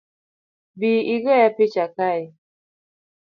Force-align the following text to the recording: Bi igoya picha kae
Bi 0.79 0.91
igoya 1.13 1.47
picha 1.55 1.85
kae 1.95 2.23